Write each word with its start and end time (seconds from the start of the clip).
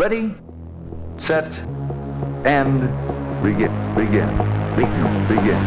Ready, 0.00 0.34
set, 1.18 1.58
and 2.46 2.80
begin. 3.42 3.70
Begin. 3.94 4.30
Begin. 4.74 5.28
Begin. 5.28 5.62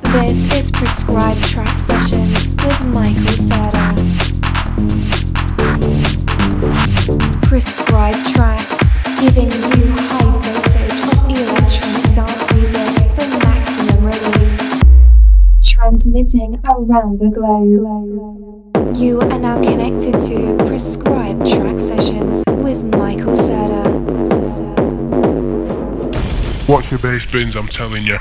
This 0.00 0.50
is 0.54 0.70
Prescribed 0.70 1.44
Track 1.44 1.68
Sessions 1.76 2.48
with 2.64 2.80
Michael 2.86 3.36
Serda. 3.36 3.92
Prescribed 7.42 8.34
tracks, 8.34 8.78
giving 9.20 9.50
you 9.50 9.92
high 10.08 10.32
dosage 10.40 10.98
of 11.12 11.28
electronic 11.28 12.06
dance 12.14 12.52
music 12.54 13.10
for 13.16 13.28
maximum 13.44 14.02
relief. 14.02 14.82
Transmitting 15.62 16.58
around 16.64 17.18
the 17.18 17.28
globe. 17.28 18.39
You 18.94 19.20
are 19.20 19.38
now 19.38 19.62
connected 19.62 20.18
to 20.28 20.56
Prescribed 20.66 21.46
Track 21.46 21.78
Sessions 21.78 22.42
with 22.46 22.82
Michael 22.82 23.36
Serda. 23.36 23.88
Watch 26.68 26.90
your 26.90 26.98
bass 27.00 27.30
bins, 27.30 27.56
I'm 27.56 27.66
telling 27.66 28.04
you. 28.04 28.18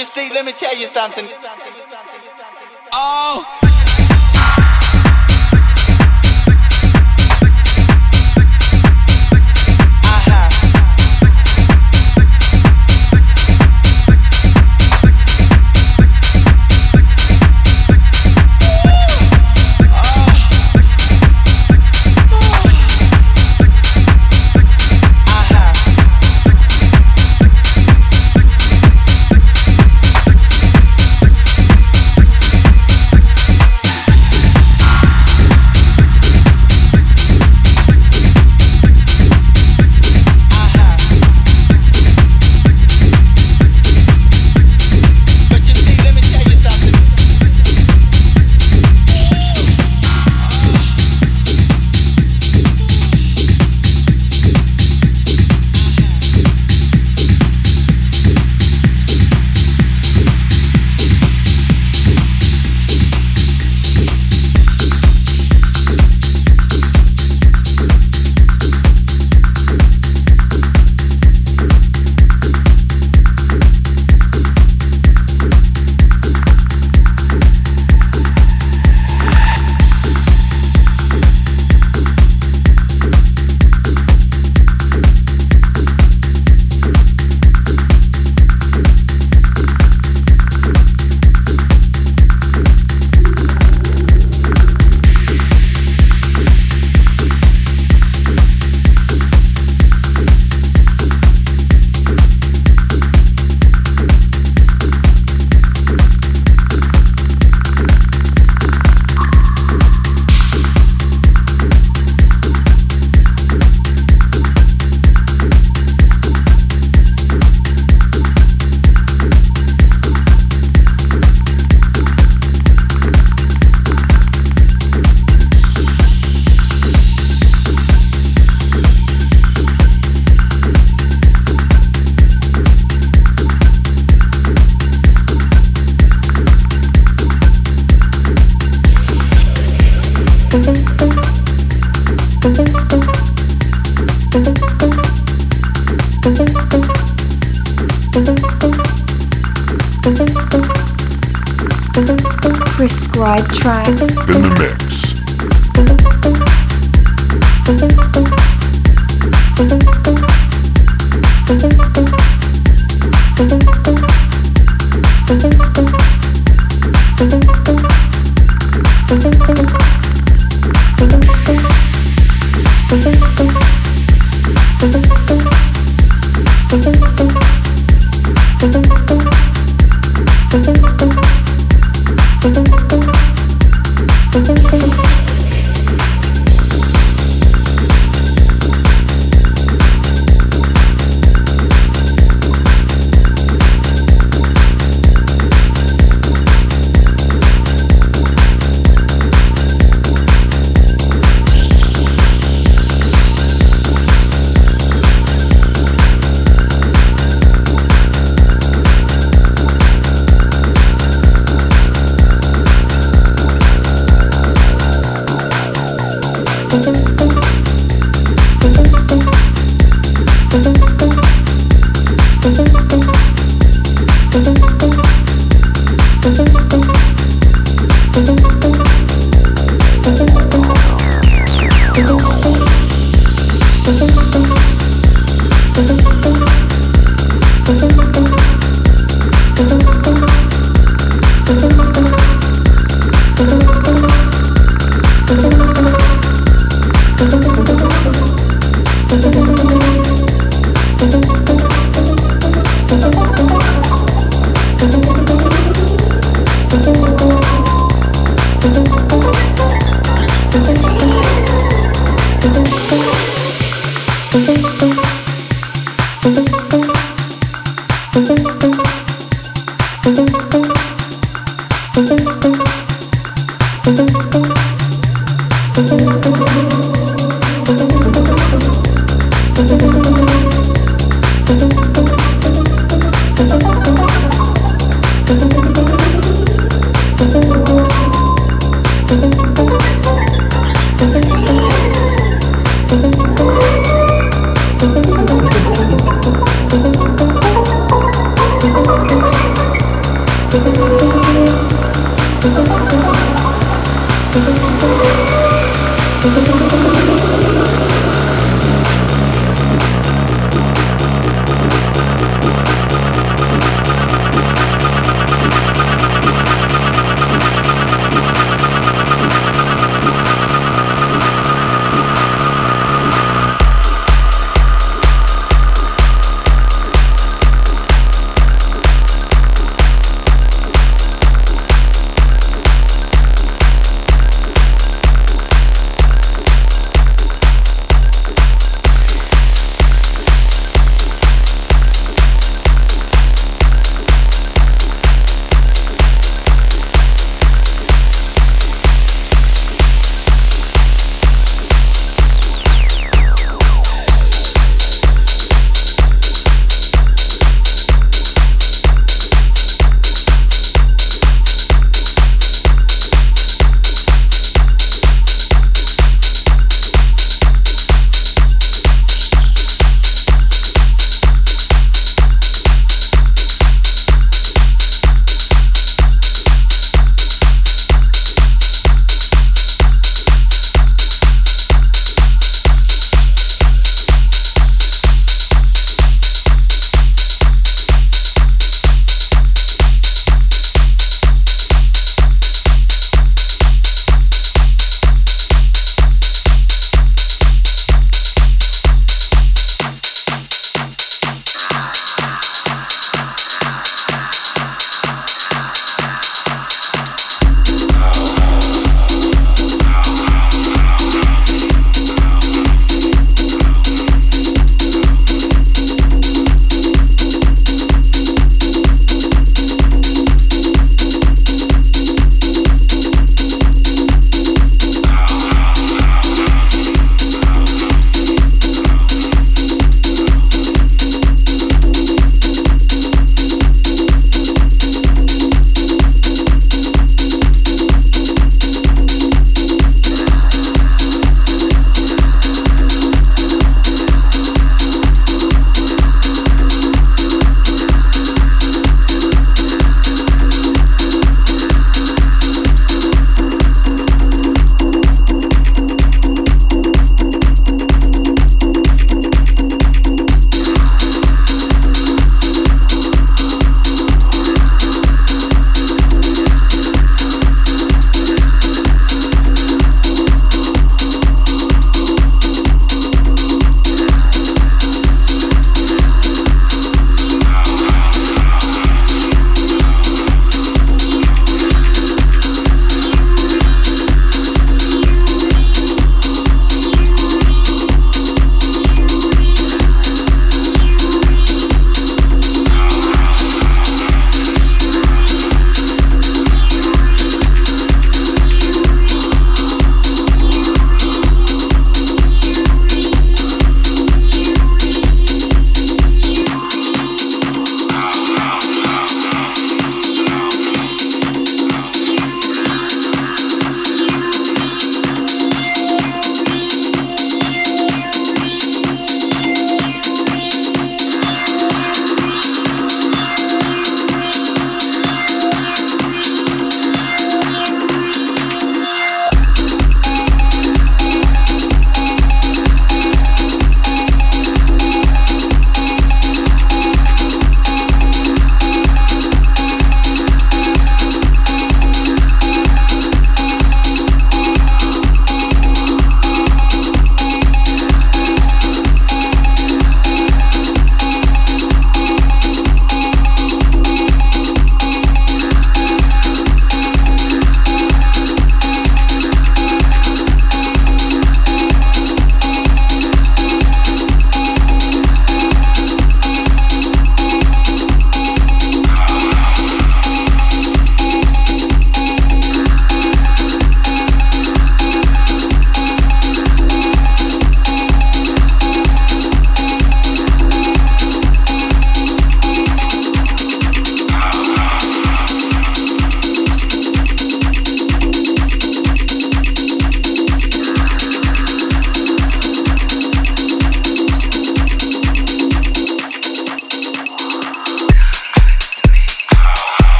You 0.00 0.06
see, 0.06 0.32
let 0.32 0.46
me 0.46 0.52
tell 0.52 0.74
you 0.76 0.86
something. 0.86 1.28
Oh. 2.92 3.59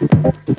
Gracias. 0.00 0.57